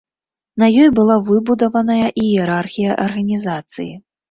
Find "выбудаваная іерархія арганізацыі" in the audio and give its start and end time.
1.27-3.89